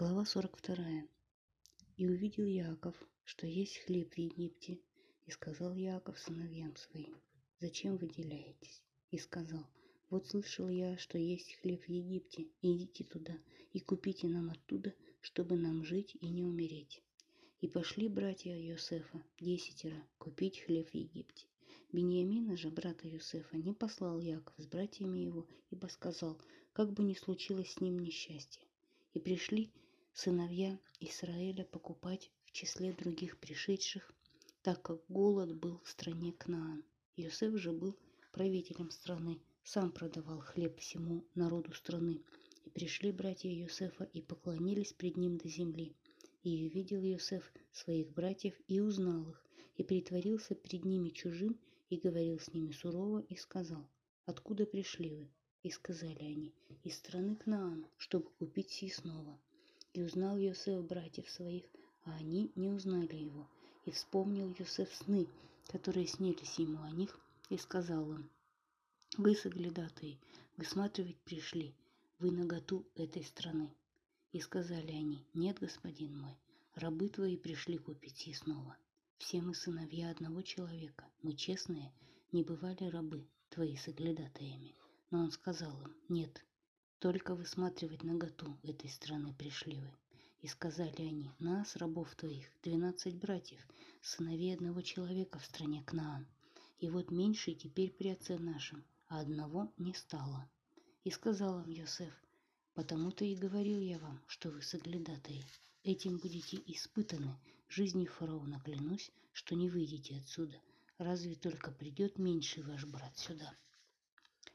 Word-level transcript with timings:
Глава 0.00 0.24
42. 0.24 1.08
«И 1.96 2.06
увидел 2.06 2.44
Яков, 2.44 2.94
что 3.24 3.48
есть 3.48 3.78
хлеб 3.78 4.14
в 4.14 4.18
Египте, 4.18 4.78
и 5.26 5.30
сказал 5.32 5.74
Яков 5.74 6.20
сыновьям 6.20 6.76
своим, 6.76 7.16
«Зачем 7.58 7.96
вы 7.96 8.06
деляетесь?» 8.06 8.80
И 9.10 9.18
сказал, 9.18 9.66
«Вот 10.08 10.28
слышал 10.28 10.68
я, 10.68 10.96
что 10.98 11.18
есть 11.18 11.56
хлеб 11.56 11.82
в 11.82 11.88
Египте, 11.88 12.46
идите 12.62 13.02
туда 13.02 13.36
и 13.72 13.80
купите 13.80 14.28
нам 14.28 14.50
оттуда, 14.50 14.94
чтобы 15.20 15.56
нам 15.56 15.84
жить 15.84 16.16
и 16.20 16.28
не 16.28 16.44
умереть». 16.44 17.02
И 17.60 17.66
пошли 17.66 18.06
братья 18.06 18.54
Йосефа, 18.54 19.20
десятеро, 19.40 20.00
купить 20.18 20.60
хлеб 20.60 20.88
в 20.90 20.94
Египте. 20.94 21.48
Бениамина 21.92 22.56
же, 22.56 22.70
брата 22.70 23.08
Юсефа, 23.08 23.56
не 23.56 23.72
послал 23.72 24.20
Яков 24.20 24.54
с 24.58 24.66
братьями 24.68 25.18
его, 25.18 25.48
ибо 25.72 25.88
сказал, 25.88 26.40
как 26.72 26.92
бы 26.92 27.02
ни 27.02 27.14
случилось 27.14 27.72
с 27.72 27.80
ним 27.80 27.98
несчастье. 27.98 28.62
И 29.12 29.18
пришли 29.18 29.72
сыновья 30.20 30.76
Израиля 30.98 31.64
покупать 31.64 32.32
в 32.42 32.50
числе 32.50 32.92
других 32.92 33.38
пришедших, 33.38 34.12
так 34.62 34.82
как 34.82 35.00
голод 35.08 35.54
был 35.54 35.80
в 35.84 35.88
стране 35.88 36.32
Кнаан. 36.32 36.82
Иосиф 37.14 37.56
же 37.56 37.70
был 37.70 37.96
правителем 38.32 38.90
страны, 38.90 39.40
сам 39.62 39.92
продавал 39.92 40.40
хлеб 40.40 40.80
всему 40.80 41.24
народу 41.36 41.72
страны. 41.72 42.20
И 42.64 42.70
пришли 42.70 43.12
братья 43.12 43.48
Иосифа 43.48 44.02
и 44.12 44.20
поклонились 44.20 44.92
пред 44.92 45.16
ним 45.16 45.38
до 45.38 45.48
земли. 45.48 45.94
И 46.42 46.66
увидел 46.66 47.00
Иосиф 47.00 47.52
своих 47.70 48.12
братьев 48.12 48.54
и 48.66 48.80
узнал 48.80 49.30
их, 49.30 49.46
и 49.76 49.84
притворился 49.84 50.56
пред 50.56 50.84
ними 50.84 51.10
чужим, 51.10 51.60
и 51.90 51.96
говорил 51.96 52.40
с 52.40 52.52
ними 52.52 52.72
сурово, 52.72 53.20
и 53.20 53.36
сказал, 53.36 53.88
«Откуда 54.26 54.66
пришли 54.66 55.14
вы?» 55.14 55.30
И 55.62 55.70
сказали 55.70 56.24
они, 56.24 56.52
из 56.82 56.96
страны 56.96 57.36
к 57.36 57.46
Наан, 57.46 57.86
чтобы 57.98 58.30
купить 58.30 58.70
си 58.70 58.90
снова. 58.90 59.38
И 59.94 60.02
узнал 60.02 60.36
Йосеф 60.36 60.84
братьев 60.84 61.28
своих, 61.30 61.64
а 62.04 62.14
они 62.16 62.52
не 62.54 62.68
узнали 62.70 63.16
его. 63.16 63.48
И 63.84 63.90
вспомнил 63.90 64.54
Йосеф 64.58 64.94
сны, 64.94 65.26
которые 65.66 66.06
снились 66.06 66.58
ему 66.58 66.82
о 66.82 66.90
них, 66.90 67.18
и 67.48 67.56
сказал 67.56 68.12
им, 68.12 68.30
«Вы, 69.16 69.34
соглядатые, 69.34 70.18
высматривать 70.56 71.16
пришли, 71.24 71.74
вы 72.18 72.30
наготу 72.30 72.86
этой 72.94 73.24
страны». 73.24 73.74
И 74.32 74.40
сказали 74.40 74.92
они, 74.92 75.24
«Нет, 75.34 75.58
господин 75.58 76.18
мой, 76.18 76.36
рабы 76.74 77.08
твои 77.08 77.36
пришли 77.36 77.78
купить 77.78 78.18
си 78.18 78.34
снова. 78.34 78.76
Все 79.16 79.40
мы 79.40 79.54
сыновья 79.54 80.10
одного 80.10 80.42
человека, 80.42 81.04
мы 81.22 81.32
честные, 81.32 81.92
не 82.32 82.42
бывали 82.42 82.84
рабы 82.84 83.26
твои 83.48 83.76
соглядатаями». 83.76 84.74
Но 85.10 85.20
он 85.20 85.30
сказал 85.30 85.72
им, 85.80 85.96
нет, 86.10 86.44
только 87.00 87.34
высматривать 87.34 88.02
наготу 88.02 88.58
этой 88.62 88.90
страны 88.90 89.32
пришли 89.32 89.78
вы. 89.78 89.90
И 90.40 90.48
сказали 90.48 91.02
они, 91.02 91.30
нас, 91.38 91.76
рабов 91.76 92.14
твоих, 92.14 92.46
двенадцать 92.62 93.14
братьев, 93.14 93.60
сыновей 94.02 94.54
одного 94.54 94.82
человека 94.82 95.38
в 95.38 95.44
стране 95.44 95.82
Кнаан. 95.84 96.26
И 96.78 96.88
вот 96.90 97.10
меньший 97.10 97.54
теперь 97.54 97.90
при 97.90 98.08
отце 98.08 98.38
нашем, 98.38 98.84
а 99.08 99.20
одного 99.20 99.72
не 99.78 99.94
стало. 99.94 100.48
И 101.04 101.10
сказал 101.10 101.60
им 101.60 101.70
Йосеф, 101.70 102.14
потому-то 102.74 103.24
и 103.24 103.34
говорил 103.34 103.80
я 103.80 103.98
вам, 103.98 104.20
что 104.26 104.50
вы 104.50 104.62
соглядатые. 104.62 105.44
Этим 105.84 106.18
будете 106.18 106.60
испытаны. 106.66 107.36
Жизнью 107.68 108.10
фараона 108.10 108.60
клянусь, 108.64 109.10
что 109.32 109.54
не 109.54 109.68
выйдете 109.68 110.16
отсюда. 110.16 110.60
Разве 110.98 111.34
только 111.34 111.70
придет 111.70 112.18
меньший 112.18 112.62
ваш 112.62 112.84
брат 112.86 113.16
сюда. 113.18 113.52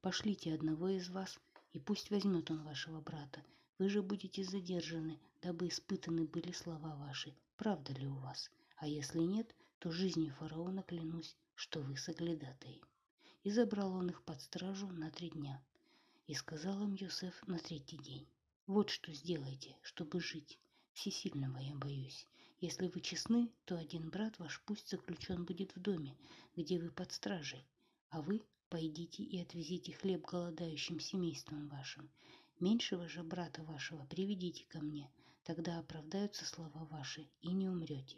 Пошлите 0.00 0.52
одного 0.52 0.88
из 0.88 1.08
вас, 1.10 1.38
и 1.74 1.80
пусть 1.80 2.10
возьмет 2.10 2.50
он 2.50 2.62
вашего 2.62 3.00
брата. 3.00 3.42
Вы 3.78 3.88
же 3.88 4.00
будете 4.00 4.44
задержаны, 4.44 5.18
дабы 5.42 5.68
испытаны 5.68 6.24
были 6.24 6.52
слова 6.52 6.94
ваши. 6.94 7.34
Правда 7.56 7.92
ли 7.92 8.06
у 8.06 8.14
вас? 8.14 8.48
А 8.76 8.86
если 8.86 9.18
нет, 9.18 9.54
то 9.80 9.90
жизнью 9.90 10.32
фараона 10.38 10.82
клянусь, 10.84 11.36
что 11.56 11.80
вы 11.80 11.96
соглядатые. 11.96 12.80
И 13.42 13.50
забрал 13.50 13.92
он 13.92 14.08
их 14.08 14.22
под 14.22 14.40
стражу 14.40 14.86
на 14.86 15.10
три 15.10 15.30
дня. 15.30 15.60
И 16.28 16.34
сказал 16.34 16.80
им 16.84 16.94
Йосеф 16.94 17.46
на 17.48 17.58
третий 17.58 17.98
день. 17.98 18.26
Вот 18.66 18.88
что 18.88 19.12
сделайте, 19.12 19.76
чтобы 19.82 20.20
жить. 20.20 20.58
Всесильного 20.92 21.58
я 21.58 21.74
боюсь. 21.74 22.26
Если 22.60 22.86
вы 22.86 23.00
честны, 23.00 23.50
то 23.64 23.76
один 23.76 24.10
брат 24.10 24.38
ваш 24.38 24.62
пусть 24.64 24.88
заключен 24.88 25.44
будет 25.44 25.74
в 25.74 25.80
доме, 25.80 26.16
где 26.56 26.78
вы 26.78 26.90
под 26.90 27.12
стражей, 27.12 27.66
а 28.10 28.22
вы 28.22 28.42
Пойдите 28.74 29.22
и 29.22 29.40
отвезите 29.40 29.92
хлеб 29.92 30.26
голодающим 30.26 30.98
семействам 30.98 31.68
вашим. 31.68 32.10
Меньшего 32.58 33.08
же 33.08 33.22
брата 33.22 33.62
вашего 33.62 34.04
приведите 34.06 34.64
ко 34.64 34.80
мне, 34.80 35.08
тогда 35.44 35.78
оправдаются 35.78 36.44
слова 36.44 36.84
ваши, 36.86 37.28
и 37.40 37.52
не 37.52 37.68
умрете. 37.68 38.16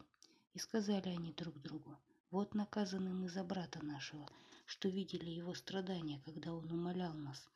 И 0.55 0.59
сказали 0.59 1.11
они 1.11 1.35
друг 1.35 1.61
другу, 1.61 1.99
вот 2.31 2.55
наказаны 2.55 3.11
мы 3.11 3.29
за 3.29 3.45
брата 3.45 3.85
нашего, 3.85 4.27
что 4.65 4.89
видели 4.89 5.29
его 5.29 5.53
страдания, 5.53 6.23
когда 6.25 6.55
он 6.55 6.73
умолял 6.73 7.13
нас. 7.13 7.51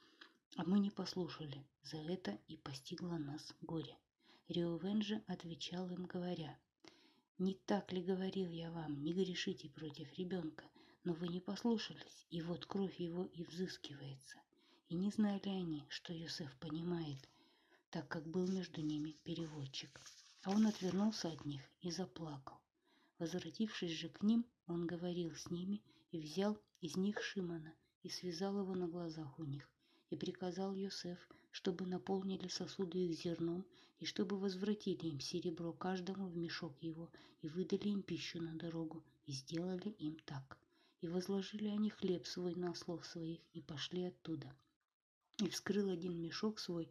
А 0.57 0.65
мы 0.65 0.79
не 0.79 0.91
послушали, 0.91 1.65
за 1.83 1.97
это 1.97 2.39
и 2.49 2.59
постигло 2.59 3.17
нас 3.17 3.55
горе. 3.63 3.97
Реувен 4.49 5.01
же 5.01 5.23
отвечал 5.27 5.89
им, 5.89 6.05
говоря, 6.05 6.59
«Не 7.39 7.55
так 7.55 7.93
ли 7.93 8.03
говорил 8.03 8.51
я 8.51 8.71
вам, 8.71 9.03
не 9.03 9.15
грешите 9.15 9.71
против 9.71 10.13
ребенка, 10.19 10.67
но 11.05 11.15
вы 11.15 11.29
не 11.29 11.41
послушались, 11.41 12.27
и 12.31 12.43
вот 12.43 12.67
кровь 12.67 13.01
его 13.01 13.25
и 13.25 13.43
взыскивается. 13.45 14.39
И 14.89 14.95
не 14.95 15.11
знали 15.11 15.49
они, 15.49 15.85
что 15.89 16.13
Йосеф 16.13 16.55
понимает, 16.59 17.29
так 17.91 18.09
как 18.09 18.27
был 18.27 18.47
между 18.47 18.83
ними 18.83 19.17
переводчик. 19.25 20.01
А 20.43 20.51
он 20.51 20.67
отвернулся 20.67 21.29
от 21.29 21.45
них 21.45 21.63
и 21.81 21.91
заплакал. 21.91 22.59
Возвратившись 23.19 23.93
же 23.93 24.09
к 24.09 24.23
ним, 24.23 24.47
он 24.67 24.87
говорил 24.87 25.35
с 25.35 25.51
ними 25.51 25.83
и 26.11 26.19
взял 26.19 26.61
из 26.81 26.97
них 26.97 27.23
Шимона 27.23 27.75
и 28.03 28.09
связал 28.09 28.59
его 28.61 28.75
на 28.75 28.89
глазах 28.89 29.39
у 29.39 29.45
них, 29.45 29.69
и 30.11 30.17
приказал 30.17 30.75
Йосеф, 30.75 31.19
чтобы 31.51 31.87
наполнили 31.87 32.49
сосуды 32.49 32.99
их 32.99 33.19
зерном, 33.19 33.67
и 33.99 34.07
чтобы 34.07 34.39
возвратили 34.39 35.09
им 35.09 35.21
серебро 35.21 35.73
каждому 35.73 36.29
в 36.29 36.37
мешок 36.37 36.83
его, 36.83 37.11
и 37.43 37.49
выдали 37.49 37.89
им 37.89 38.03
пищу 38.03 38.41
на 38.41 38.57
дорогу, 38.57 39.05
и 39.27 39.33
сделали 39.33 39.91
им 39.99 40.17
так. 40.25 40.59
И 41.01 41.09
возложили 41.09 41.69
они 41.69 41.91
хлеб 41.91 42.27
свой 42.27 42.55
на 42.55 42.75
слов 42.75 43.07
своих 43.07 43.41
и 43.53 43.63
пошли 43.63 44.05
оттуда. 44.05 44.55
И 45.39 45.49
вскрыл 45.49 45.89
один 45.89 46.21
мешок 46.21 46.59
свой, 46.59 46.89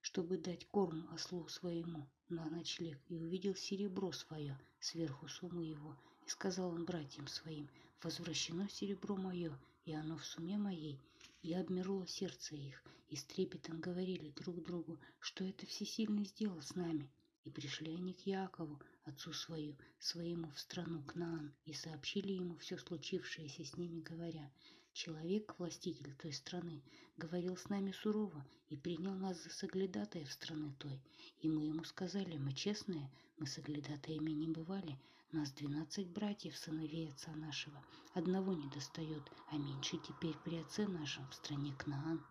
чтобы 0.00 0.38
дать 0.38 0.66
корм 0.68 1.08
ослу 1.12 1.46
своему 1.48 2.08
на 2.28 2.48
ночлег, 2.48 2.98
и 3.08 3.16
увидел 3.16 3.54
серебро 3.54 4.12
свое 4.12 4.58
сверху 4.78 5.28
суммы 5.28 5.64
его, 5.64 5.96
и 6.26 6.30
сказал 6.30 6.70
он 6.70 6.84
братьям 6.84 7.26
своим, 7.26 7.68
возвращено 8.02 8.68
серебро 8.70 9.16
мое, 9.16 9.58
и 9.84 9.92
оно 9.92 10.16
в 10.16 10.24
суме 10.24 10.56
моей, 10.56 10.98
и 11.42 11.52
обмерло 11.52 12.06
сердце 12.06 12.56
их, 12.56 12.82
и 13.08 13.16
с 13.16 13.24
трепетом 13.24 13.80
говорили 13.80 14.30
друг 14.30 14.62
другу, 14.62 14.98
что 15.18 15.44
это 15.44 15.66
всесильный 15.66 16.24
сделал 16.24 16.62
с 16.62 16.74
нами. 16.74 17.10
И 17.44 17.50
пришли 17.50 17.94
они 17.94 18.12
к 18.12 18.26
Якову, 18.26 18.80
отцу 19.04 19.32
свою, 19.32 19.74
своему 19.98 20.50
в 20.50 20.60
страну 20.60 21.02
к 21.02 21.12
Кнаан, 21.12 21.54
и 21.64 21.72
сообщили 21.72 22.32
ему 22.32 22.56
все 22.56 22.76
случившееся 22.76 23.64
с 23.64 23.76
ними, 23.76 24.00
говоря, 24.00 24.50
«Человек, 24.92 25.54
властитель 25.58 26.14
той 26.16 26.32
страны, 26.32 26.82
говорил 27.16 27.56
с 27.56 27.68
нами 27.68 27.92
сурово 27.92 28.44
и 28.68 28.76
принял 28.76 29.14
нас 29.14 29.42
за 29.42 29.50
соглядатая 29.50 30.24
в 30.24 30.32
страны 30.32 30.74
той. 30.78 31.00
И 31.40 31.48
мы 31.48 31.62
ему 31.62 31.84
сказали, 31.84 32.36
мы 32.36 32.52
честные, 32.52 33.10
мы 33.38 33.46
соглядатаями 33.46 34.32
не 34.32 34.48
бывали, 34.48 34.98
нас 35.32 35.52
двенадцать 35.52 36.08
братьев, 36.08 36.56
сыновей 36.58 37.10
отца 37.10 37.34
нашего, 37.36 37.82
одного 38.14 38.52
не 38.52 38.68
достает, 38.68 39.22
а 39.48 39.56
меньше 39.56 39.96
теперь 39.98 40.36
при 40.44 40.56
отце 40.56 40.86
нашем 40.86 41.26
в 41.28 41.34
стране 41.34 41.72
Кнаан». 41.78 42.22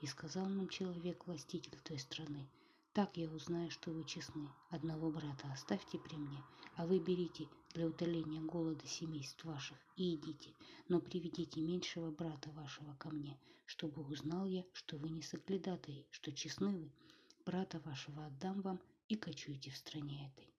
И 0.00 0.06
сказал 0.06 0.48
нам 0.48 0.68
человек, 0.68 1.26
властитель 1.26 1.78
той 1.84 1.98
страны, 1.98 2.48
так 2.98 3.16
я 3.16 3.30
узнаю, 3.30 3.70
что 3.70 3.92
вы 3.92 4.02
честны. 4.02 4.48
Одного 4.70 5.12
брата 5.12 5.46
оставьте 5.52 6.00
при 6.00 6.16
мне, 6.16 6.42
а 6.74 6.84
вы 6.84 6.98
берите 6.98 7.46
для 7.72 7.86
утоления 7.86 8.40
голода 8.40 8.84
семейств 8.88 9.44
ваших 9.44 9.78
и 9.94 10.16
идите, 10.16 10.52
но 10.88 10.98
приведите 10.98 11.60
меньшего 11.60 12.10
брата 12.10 12.50
вашего 12.50 12.92
ко 12.94 13.10
мне, 13.10 13.38
чтобы 13.66 14.02
узнал 14.02 14.46
я, 14.46 14.64
что 14.72 14.96
вы 14.96 15.10
не 15.10 15.22
соглядатые, 15.22 16.06
что 16.10 16.32
честны 16.32 16.76
вы. 16.76 16.90
Брата 17.46 17.80
вашего 17.84 18.26
отдам 18.26 18.62
вам 18.62 18.80
и 19.08 19.14
кочуйте 19.14 19.70
в 19.70 19.76
стране 19.76 20.32
этой. 20.32 20.52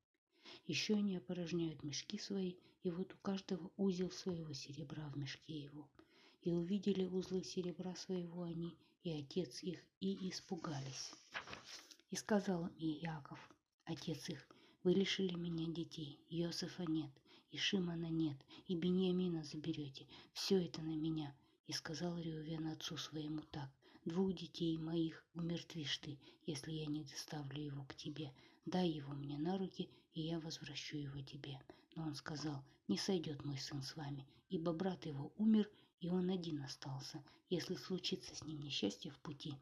Еще 0.66 0.94
они 0.94 1.18
опорожняют 1.18 1.84
мешки 1.84 2.18
свои, 2.18 2.54
и 2.84 2.90
вот 2.90 3.14
у 3.14 3.18
каждого 3.18 3.70
узел 3.76 4.12
своего 4.12 4.54
серебра 4.54 5.10
в 5.10 5.18
мешке 5.18 5.60
его. 5.64 5.90
И 6.44 6.54
увидели 6.54 7.04
узлы 7.04 7.44
серебра 7.44 7.98
своего 7.98 8.44
они, 8.44 8.78
и 9.04 9.12
отец 9.12 9.62
их, 9.62 9.84
и 10.00 10.30
испугались. 10.30 11.12
И 12.10 12.16
сказал 12.16 12.68
им 12.78 12.90
Яков, 12.90 13.40
отец 13.86 14.30
их, 14.30 14.48
вы 14.84 14.94
лишили 14.94 15.36
меня 15.36 15.68
детей, 15.74 16.20
Иосифа 16.30 16.84
нет, 16.86 17.12
и 17.52 17.58
Шимона 17.58 18.10
нет, 18.10 18.38
и 18.68 18.76
Беньямина 18.76 19.44
заберете, 19.44 20.08
все 20.34 20.64
это 20.66 20.82
на 20.82 20.96
меня. 20.96 21.36
И 21.68 21.72
сказал 21.72 22.18
Реувен 22.18 22.68
отцу 22.68 22.98
своему 22.98 23.42
так, 23.52 23.70
Двух 24.06 24.34
детей 24.34 24.78
моих 24.78 25.24
умертвишь 25.36 25.98
ты, 25.98 26.18
если 26.46 26.72
я 26.72 26.86
не 26.86 27.04
доставлю 27.04 27.62
его 27.62 27.84
к 27.84 27.94
тебе. 27.94 28.34
Дай 28.66 28.90
его 28.90 29.14
мне 29.14 29.38
на 29.38 29.58
руки, 29.58 29.90
и 30.14 30.22
я 30.22 30.40
возвращу 30.40 30.98
его 30.98 31.22
тебе. 31.22 31.60
Но 31.96 32.04
он 32.08 32.16
сказал, 32.16 32.64
не 32.88 32.98
сойдет 32.98 33.44
мой 33.44 33.58
сын 33.58 33.84
с 33.84 33.96
вами, 33.96 34.26
ибо 34.50 34.72
брат 34.72 35.06
его 35.06 35.34
умер, 35.38 35.70
и 36.00 36.10
он 36.10 36.30
один 36.30 36.64
остался. 36.64 37.24
Если 37.50 37.76
случится 37.76 38.34
с 38.34 38.44
ним 38.46 38.62
несчастье 38.62 39.12
в 39.12 39.20
пути, 39.20 39.54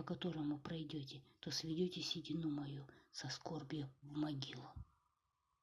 по 0.00 0.14
которому 0.14 0.58
пройдете, 0.58 1.20
то 1.40 1.50
сведете 1.50 2.00
седину 2.00 2.48
мою 2.48 2.86
со 3.12 3.28
скорбью 3.28 3.86
в 4.00 4.16
могилу. 4.16 4.66